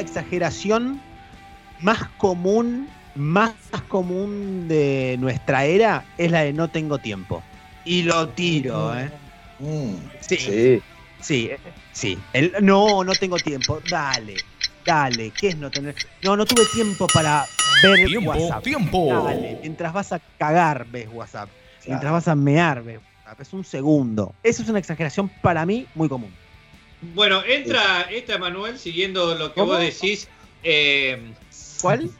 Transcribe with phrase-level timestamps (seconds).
[0.00, 0.98] la exageración
[1.80, 3.52] más común, más
[3.88, 7.42] común de nuestra era es la de no tengo tiempo.
[7.84, 9.10] Y lo tiro, ¿eh?
[9.58, 10.36] Mm, Sí.
[10.38, 10.82] sí.
[11.20, 11.58] Sí, eh,
[11.92, 12.18] sí.
[12.32, 13.78] El- no, no tengo tiempo.
[13.90, 14.36] Dale,
[14.86, 15.32] dale.
[15.38, 15.94] ¿Qué es no tener?
[16.22, 17.44] No, no tuve tiempo para
[17.82, 18.64] ver Tiempo, WhatsApp.
[18.64, 19.22] tiempo.
[19.26, 21.50] Dale, mientras vas a cagar ves WhatsApp.
[21.50, 21.88] Claro.
[21.88, 23.40] Mientras vas a mear ves WhatsApp.
[23.42, 24.34] Es un segundo.
[24.42, 26.32] Eso es una exageración para mí muy común.
[27.02, 29.72] Bueno, entra, entra Manuel siguiendo lo que ¿Cómo?
[29.72, 30.28] vos decís.
[30.62, 31.32] eh,
[31.80, 32.10] ¿Cuál?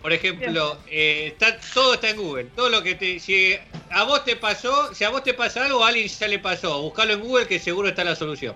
[0.00, 2.44] por ejemplo, eh, está, todo está en Google.
[2.56, 3.20] Todo lo que te.
[3.20, 3.54] Si
[3.90, 6.82] a vos te pasó, si a vos te pasa algo, a alguien ya le pasó.
[6.82, 8.54] Buscalo en Google que seguro está la solución.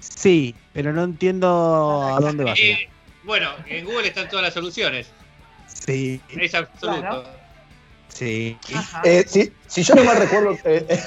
[0.00, 2.58] Sí, pero no entiendo a dónde vas.
[2.58, 2.88] Eh,
[3.22, 5.12] bueno, en Google están todas las soluciones.
[5.66, 7.00] Sí, Es absoluto.
[7.00, 7.41] Claro.
[8.12, 8.58] Sí.
[9.04, 11.02] Eh, si, si yo no mal recuerdo, eh, eh,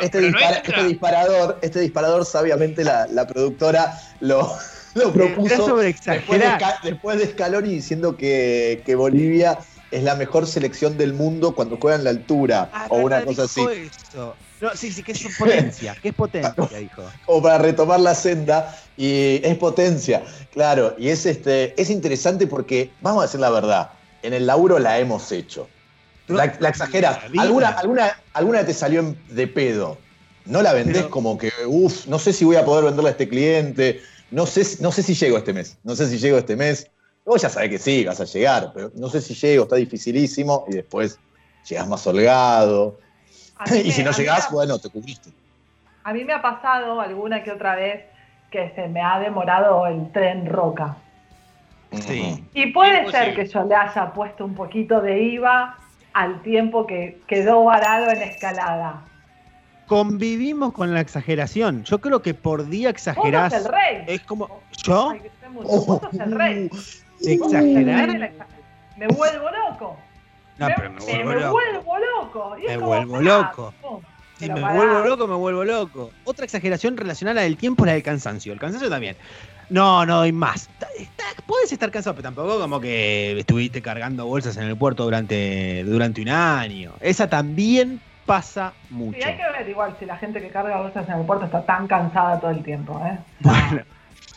[0.00, 4.56] este, no este disparador, este disparador, sabiamente la, la productora lo,
[4.94, 6.48] lo propuso después de,
[6.82, 9.58] después de Scaloni diciendo que, que Bolivia
[9.90, 13.44] es la mejor selección del mundo cuando juega en la altura Ah, o una cosa
[13.44, 13.60] así.
[13.60, 14.34] Eso.
[14.60, 15.94] No, sí, sí, que es potencia.
[16.00, 17.02] Que es potencia, dijo.
[17.26, 22.90] como para retomar la senda y es potencia, claro, y es este es interesante porque
[23.00, 23.90] vamos a decir la verdad,
[24.22, 25.68] en el laburo la hemos hecho.
[26.28, 26.72] La, la.
[27.40, 29.98] ¿Alguna, alguna, alguna te salió de pedo.
[30.44, 33.12] No la vendés Pero- como que, uff, no sé si voy a poder venderla a
[33.12, 36.38] este cliente, no sé, si- no sé si llego este mes, no sé si llego
[36.38, 36.88] este mes.
[37.24, 40.64] Vos ya sabés que sí, vas a llegar, pero no sé si llego, está dificilísimo
[40.68, 41.18] y después
[41.68, 42.98] llegás más holgado.
[43.84, 45.30] Y si no llegás, me- bueno, te cubriste.
[46.02, 48.04] A mí me ha pasado alguna que otra vez
[48.50, 50.96] que se me ha demorado el tren roca.
[51.92, 52.42] Sí.
[52.54, 53.24] Y puede Imposible.
[53.24, 55.78] ser que yo le haya puesto un poquito de IVA
[56.14, 59.04] al tiempo que quedó varado en escalada.
[59.86, 61.84] Convivimos con la exageración.
[61.84, 63.52] Yo creo que por día Vos exagerás.
[63.52, 64.04] sos el rey.
[64.06, 64.60] Es como.
[64.84, 65.10] ¿Yo?
[65.10, 66.70] Ay, Vos sos el rey.
[67.20, 68.32] ¿De Vos rey exagerar?
[68.96, 69.96] Me vuelvo loco.
[70.58, 71.52] No, me, pero me me- vuelvo me loco.
[71.52, 72.56] vuelvo loco.
[72.58, 73.74] Y Me como, vuelvo loco.
[74.38, 76.10] Si me vuelvo loco, me vuelvo loco.
[76.24, 78.52] Otra exageración relacionada al tiempo es la del cansancio.
[78.52, 79.16] El cansancio también.
[79.72, 80.68] No, no doy más.
[81.46, 86.20] Puedes estar cansado, pero tampoco como que estuviste cargando bolsas en el puerto durante, durante
[86.20, 86.92] un año.
[87.00, 89.18] Esa también pasa mucho.
[89.18, 91.64] Sí, hay que ver igual si la gente que carga bolsas en el puerto está
[91.64, 93.00] tan cansada todo el tiempo.
[93.04, 93.18] ¿eh?
[93.40, 93.84] Bueno,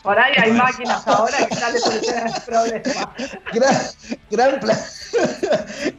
[0.02, 3.14] Por ahí hay máquinas ahora que ya le solucionan el problema.
[3.52, 3.76] gran,
[4.30, 4.86] gran, pla-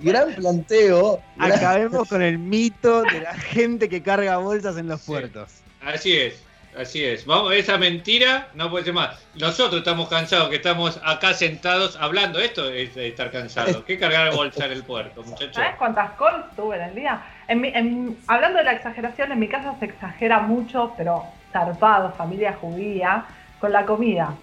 [0.02, 1.22] gran planteo.
[1.38, 5.08] gran- acabemos con el mito de la gente que carga bolsas en los Sí.
[5.12, 5.52] puertos.
[5.86, 6.44] Así es,
[6.80, 7.26] así es.
[7.26, 9.18] Vamos, esa mentira no puede ser más.
[9.36, 12.40] Nosotros estamos cansados, que estamos acá sentados hablando.
[12.40, 13.84] Esto es de estar cansado.
[13.86, 15.56] ¿Qué cargar bolsa en el puerto, muchachos?
[15.56, 17.22] ¿Sabes cuántas calls tuve en el día?
[17.48, 22.12] En mi- en- hablando de la exageración, en mi casa se exagera mucho, pero zarpado,
[22.14, 23.26] familia judía,
[23.60, 24.34] con la comida.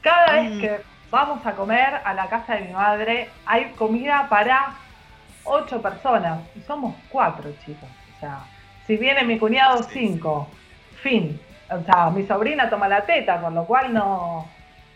[0.00, 0.60] Cada vez Mm.
[0.60, 0.80] que
[1.10, 4.74] vamos a comer a la casa de mi madre, hay comida para
[5.44, 6.40] ocho personas.
[6.56, 7.88] Y somos cuatro, chicos.
[8.16, 8.38] O sea,
[8.86, 10.48] si viene mi cuñado, cinco.
[11.02, 11.40] Fin.
[11.74, 14.46] O sea, mi sobrina toma la teta, con lo cual no,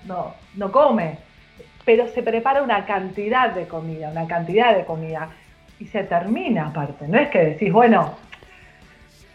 [0.05, 1.19] no, no come.
[1.85, 5.29] Pero se prepara una cantidad de comida, una cantidad de comida.
[5.79, 7.07] Y se termina aparte.
[7.07, 8.15] No es que decís, bueno,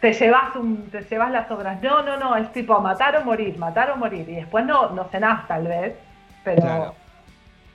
[0.02, 1.82] te llevas, un, te llevas las obras.
[1.82, 2.36] No, no, no.
[2.36, 4.28] Es tipo matar o morir, matar o morir.
[4.28, 5.94] Y después no, no cenás tal vez.
[6.44, 6.96] Pero Claro.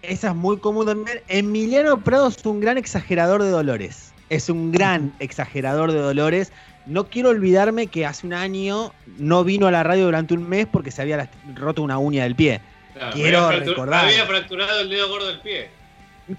[0.03, 1.19] Esa es muy común también.
[1.29, 4.13] Emiliano Prado es un gran exagerador de dolores.
[4.29, 6.53] Es un gran exagerador de dolores.
[6.87, 10.67] No quiero olvidarme que hace un año no vino a la radio durante un mes
[10.71, 12.61] porque se había roto una uña del pie.
[12.95, 14.05] Claro, quiero había recordar.
[14.07, 15.69] Había fracturado el dedo gordo del pie.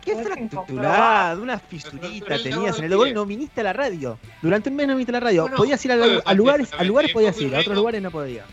[0.03, 0.15] ¿Qué
[0.49, 1.38] comprobar.
[1.39, 4.17] Una fisurita tenías en el dedo y no viniste a la radio.
[4.41, 5.41] Durante un mes no viniste a la radio.
[5.44, 8.01] Bueno, podías ir a, la- fue a lugares, a lugares podías ir, a otros lugares
[8.01, 8.45] no podías.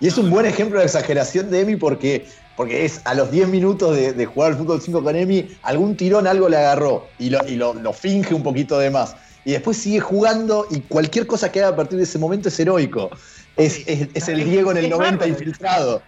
[0.00, 2.26] Y es un buen ejemplo de exageración de Emi porque,
[2.56, 5.94] porque es a los 10 minutos de, de jugar al fútbol 5 con Emi, algún
[5.96, 9.14] tirón algo le agarró y, lo, y lo, lo finge un poquito de más.
[9.44, 12.60] Y después sigue jugando y cualquier cosa que haga a partir de ese momento es
[12.60, 13.10] heroico.
[13.56, 15.28] Es, es- es el Diego en el Es 90 bárbaro.
[15.30, 16.02] infiltrado.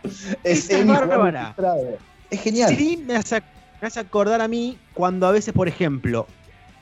[0.45, 1.41] Es es bárbara.
[1.41, 1.99] infiltrado.
[2.31, 2.77] Es genial.
[2.77, 3.43] Sí, me hace,
[3.81, 6.27] me hace acordar a mí cuando a veces, por ejemplo,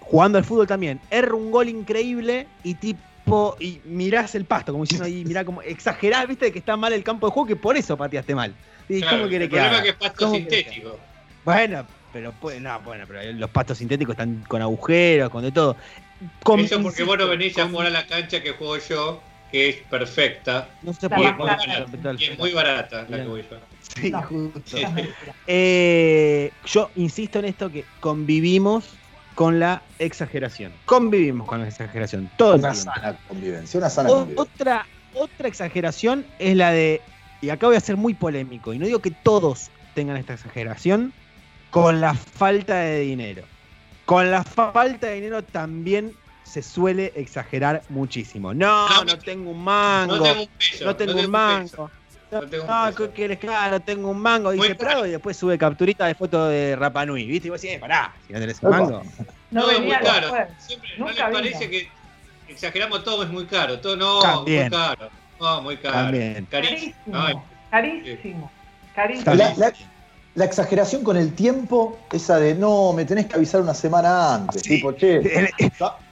[0.00, 4.84] jugando al fútbol también, erro un gol increíble y tipo, y mirás el pasto, como
[4.84, 7.76] diciendo ahí, mirá como exagerás, viste, que está mal el campo de juego, que por
[7.76, 8.54] eso pateaste mal.
[8.88, 9.78] ¿Y Claro, ¿Cómo quiere el que problema haga?
[9.78, 10.98] es que es pasto ¿Cómo quiere que sintético.
[11.44, 15.76] Bueno, pero puede, no, bueno, pero los pastos sintéticos están con agujeros, con de todo.
[16.42, 19.22] Con- Eso porque insisto, vos no venís a jugar a la cancha que juego yo,
[19.50, 22.14] que es perfecta No se La y puede es muy barata.
[22.18, 23.60] Y es muy barata la que voy yo.
[23.96, 24.22] Sí, No.
[24.22, 24.76] justo.
[25.46, 28.98] Eh, yo insisto en esto que convivimos
[29.34, 30.72] con la exageración.
[30.84, 32.30] Convivimos con la exageración.
[32.36, 32.92] Todo el Una tiempo.
[32.94, 34.42] sana convivencia, una sana O- convivencia.
[34.42, 37.02] otra, otra exageración es la de
[37.42, 41.14] y acá voy a ser muy polémico, y no digo que todos tengan esta exageración,
[41.70, 43.46] con la falta de dinero.
[44.10, 46.12] Con la falta de dinero también
[46.42, 48.52] se suele exagerar muchísimo.
[48.52, 50.16] No, No, no, tengo un mango.
[50.16, 50.84] No tengo un peso.
[50.84, 51.30] No tengo un peso.
[51.30, 51.90] mango.
[52.32, 53.38] No tengo.
[53.38, 54.50] Claro, tengo un mango.
[54.50, 54.74] Dice.
[54.74, 57.24] Prado y después sube capturita de foto de Rapa Nui.
[57.24, 57.46] ¿Viste?
[57.46, 59.00] Y vos decís, eh, pará, si no tenés un mango.
[59.52, 60.32] No, No, es muy caro.
[60.58, 61.30] Siempre, ¿No les vino.
[61.30, 61.88] parece que
[62.48, 63.22] exageramos todo?
[63.22, 63.78] Es muy caro.
[63.78, 64.62] Todo no, También.
[64.62, 65.08] muy caro.
[65.38, 65.94] No, muy caro.
[65.94, 66.48] También.
[66.50, 66.94] Carísimo.
[67.06, 67.44] Carísimo.
[67.70, 68.50] Carísimo.
[68.92, 69.34] Carísimo.
[69.36, 69.72] La, la-
[70.34, 74.62] la exageración con el tiempo, esa de no, me tenés que avisar una semana antes.
[74.62, 74.76] Sí.
[74.76, 75.48] Tipo, che, en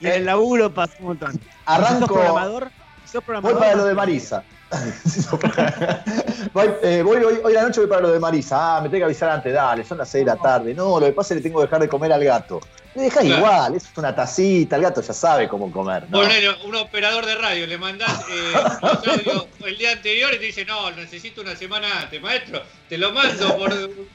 [0.01, 1.33] el laburo pasa un montón.
[1.33, 2.13] Si sos arranco.
[2.13, 2.71] programador,
[3.05, 4.43] sos Voy programador, para lo de Marisa.
[6.53, 8.77] voy, eh, voy hoy, hoy la noche voy para lo de Marisa.
[8.77, 10.73] Ah, me tengo que avisar antes, dale, son las 6 de la tarde.
[10.73, 12.59] No, lo que pasa es que le tengo que dejar de comer al gato.
[12.99, 13.37] Le dejas Claro.
[13.39, 16.03] igual, es una tacita, el gato ya sabe cómo comer.
[16.09, 16.19] ¿no?
[16.19, 18.51] Ponele un operador de radio, le mandás eh,
[18.81, 22.97] los audios el día anterior y te dice, no, necesito una semana antes, maestro, te
[22.97, 23.69] lo mando por...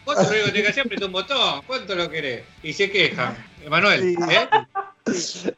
[0.05, 0.83] ¿Cuánto lo que tenés que hacer?
[0.85, 2.43] Aprieta un botón, ¿cuánto lo querés?
[2.63, 3.35] Y se quejan.
[3.65, 4.17] Emanuel, Sí.
[4.31, 4.49] ¿eh?
[5.13, 5.51] Sí.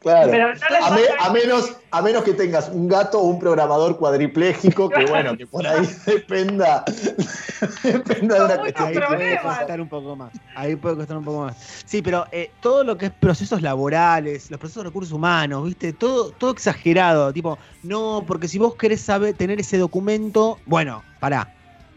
[0.00, 0.30] Claro.
[0.30, 3.24] Pero no les a, me- pasa- a menos, a menos que tengas un gato o
[3.24, 6.84] un programador cuadripléjico, que bueno, que por ahí dependa,
[7.82, 8.88] dependa de una cuestión.
[8.88, 10.32] Ahí puede costar un poco más.
[10.54, 11.56] Ahí puede costar un poco más.
[11.86, 15.92] Sí, pero eh, todo lo que es procesos laborales, los procesos de recursos humanos, ¿viste?
[15.92, 17.32] Todo, todo exagerado.
[17.32, 21.48] Tipo, no, porque si vos querés saber, tener ese documento, bueno, pará.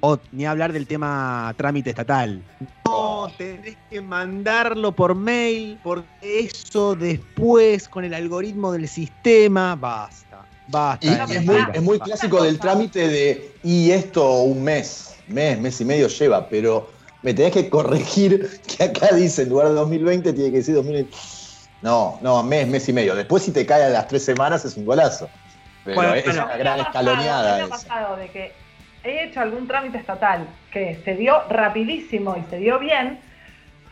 [0.01, 2.41] O ni hablar del tema trámite estatal.
[2.85, 10.45] No, tenés que mandarlo por mail, porque eso después, con el algoritmo del sistema, basta.
[10.67, 11.05] Basta.
[11.05, 11.71] Y, de y es, muy, mentira.
[11.73, 16.47] es muy clásico del trámite de, y esto un mes, mes, mes y medio lleva,
[16.49, 16.89] pero
[17.23, 21.15] me tenés que corregir que acá dice, en lugar de 2020, tiene que decir 2020.
[21.81, 23.15] No, no, mes, mes y medio.
[23.15, 25.29] Después si te cae a las tres semanas es un golazo.
[25.83, 26.45] Pero Bueno, es bueno.
[26.45, 27.69] una gran pasado, escaloneada me ha esa.
[27.69, 28.53] pasado de que
[29.05, 33.19] he hecho algún trámite estatal que se dio rapidísimo y se dio bien,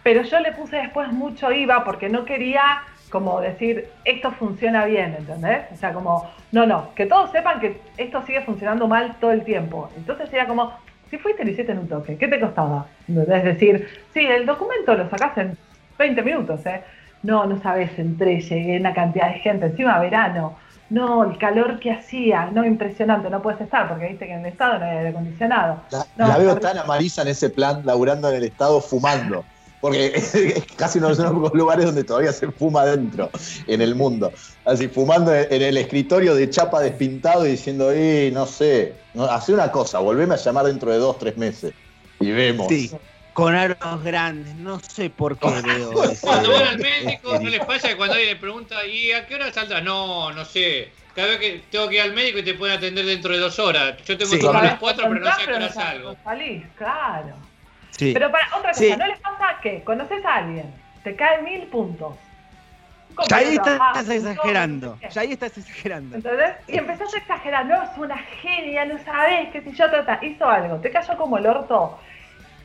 [0.04, 2.84] pero yo le puse después mucho IVA porque no quería
[3.14, 5.66] como decir, esto funciona bien, ¿entendés?
[5.72, 9.44] O sea, como, no, no, que todos sepan que esto sigue funcionando mal todo el
[9.44, 9.88] tiempo.
[9.96, 10.74] Entonces era como,
[11.12, 12.88] si fuiste lo hiciste en un toque, ¿qué te costaba?
[13.08, 15.56] Es decir, sí, el documento lo sacás en
[16.00, 16.82] 20 minutos, ¿eh?
[17.22, 20.58] No, no sabes, entré, llegué una cantidad de gente, encima verano.
[20.94, 24.52] No, el calor que hacía, no, impresionante, no puedes estar, porque viste que en el
[24.52, 25.82] estado no hay aire acondicionado.
[25.90, 29.44] La, No, la veo tan a Marisa en ese plan, laburando en el Estado, fumando.
[29.82, 33.32] Porque es casi uno de los únicos lugares donde todavía se fuma dentro
[33.66, 34.32] en el mundo.
[34.66, 39.52] Así, fumando en el escritorio de chapa despintado y diciendo, eh, no sé, no, hace
[39.52, 41.74] una cosa, volveme a llamar dentro de dos, tres meses.
[42.20, 42.68] Y vemos.
[42.68, 42.92] Sí,
[43.34, 44.56] con aros grandes.
[44.56, 45.92] No sé por qué veo
[46.22, 49.26] Cuando van al médico, ese- ¿no les pasa que cuando alguien le pregunta, ¿y a
[49.28, 49.82] qué hora salta?
[49.82, 50.92] No, no sé.
[51.16, 53.60] Cada vez que tengo que ir al médico y te pueden atender dentro de dos
[53.60, 53.98] horas.
[54.06, 54.40] Yo tengo Sí.
[54.40, 56.16] que ir a las cuatro, pero no sé a qué hora salgo.
[56.24, 57.36] salís, claro.
[57.92, 58.12] Sí.
[58.14, 58.96] Pero para otra cosa, Sí.
[58.98, 60.74] ¿no les pasa que conoces a alguien,
[61.04, 62.16] te cae mil puntos?
[63.16, 64.98] Un Ya ahí estás exagerando.
[65.12, 66.16] Ya ahí estás exagerando.
[66.16, 66.56] ¿Entendés?
[66.68, 70.50] Y empezás a exagerar, no, es una genia, no sabés, qué si yo trata, hizo
[70.50, 72.00] algo, te cayó como el orto.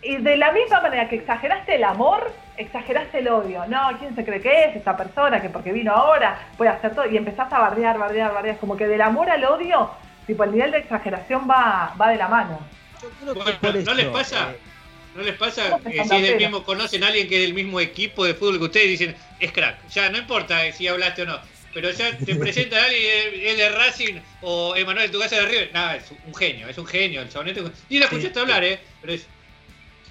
[0.03, 3.65] Y de la misma manera que exageraste el amor, exageraste el odio.
[3.67, 5.41] No, ¿quién se cree que es esta persona?
[5.43, 7.07] Que porque vino ahora puede hacer todo.
[7.11, 8.59] Y empezás a bardear, bardear, bardear.
[8.59, 9.91] Como que del amor al odio,
[10.27, 12.61] tipo el nivel de exageración va, va de la mano.
[13.03, 14.51] Yo creo que Bueno, por ¿no les pasa?
[14.53, 14.59] eh,
[15.17, 17.81] ¿No les pasa ¿Cómo que si del mismo, conocen a alguien que es del mismo
[17.81, 19.89] equipo de fútbol que ustedes y dicen, es crack?
[19.89, 21.39] Ya no importa si hablaste o no.
[21.75, 25.71] Pero ya te presenta a alguien, es de Racing o Emanuel, tu casa de River.
[25.73, 27.63] Nada, es un genio, es un genio el chabonete.
[27.89, 28.15] Y la Sí.
[28.15, 28.79] escuchaste hablar, ¿eh?
[29.01, 29.27] Pero es,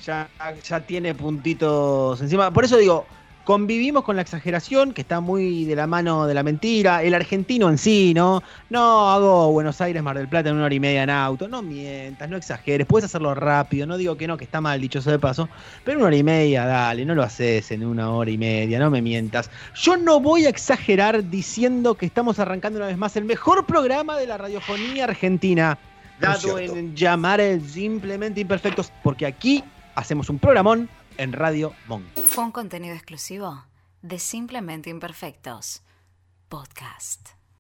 [0.06, 0.30] ya,
[0.68, 2.52] ya tiene puntitos encima.
[2.52, 3.06] Por eso digo,
[3.48, 7.02] convivimos con la exageración, que está muy de la mano de la mentira.
[7.02, 8.44] El argentino en sí, ¿no?
[8.70, 11.48] No hago Buenos Aires, Mar del Plata en una hora y media en auto.
[11.48, 12.86] No mientas, no exageres.
[12.86, 13.88] Puedes hacerlo rápido.
[13.88, 15.48] No digo que no, que está mal, dichoso de paso.
[15.86, 18.92] Pero una hora y media, dale, no lo haces en una hora y media, no
[18.92, 19.50] me mientas.
[19.76, 24.18] Yo no voy a exagerar diciendo que estamos arrancando una vez más el mejor programa
[24.18, 25.78] de la radiofonía argentina.
[26.20, 29.64] Dado en llamar el simplemente imperfectos, porque aquí
[29.98, 32.06] hacemos un programón en Radio Monk.
[32.30, 33.66] Fue un contenido exclusivo
[34.04, 35.82] de Simplemente Imperfectos.
[36.50, 37.37] Podcast.